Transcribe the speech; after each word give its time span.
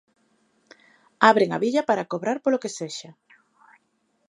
Abren 1.29 1.49
a 1.53 1.59
billa 1.63 1.83
para 1.89 2.07
cobrar 2.11 2.37
polo 2.43 2.61
que 2.63 2.71
sexa. 2.79 3.11